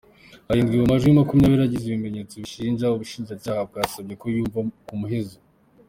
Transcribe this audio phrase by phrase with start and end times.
[0.49, 5.37] Arindwi mu majwi makumyabiri agize ibimenyetso bishinja, ubushinjacyaha bwasabye ko yumvwa mu muhezo.